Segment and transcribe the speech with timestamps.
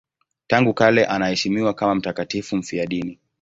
[0.47, 3.19] Tangu kale anaheshimiwa kama mtakatifu mfiadini.